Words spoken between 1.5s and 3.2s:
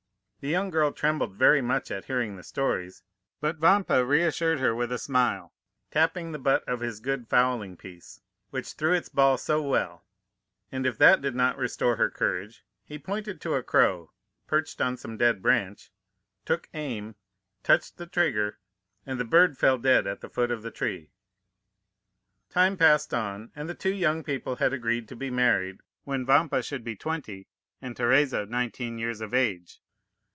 much at hearing the stories;